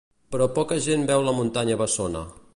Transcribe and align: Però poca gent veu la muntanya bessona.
Però 0.35 0.47
poca 0.55 0.77
gent 0.87 1.05
veu 1.13 1.27
la 1.29 1.37
muntanya 1.43 1.79
bessona. 1.85 2.27